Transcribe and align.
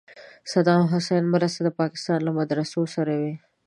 صدام 0.51 0.83
حسین 0.93 1.23
مرستې 1.33 1.61
د 1.63 1.69
پاکستان 1.79 2.19
له 2.23 2.31
مدرسو 2.39 2.81
سره 2.95 3.13
وې. 3.21 3.33